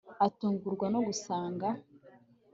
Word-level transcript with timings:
atungurwa 0.25 0.85
no 0.93 0.99
gusanga………………… 1.07 1.67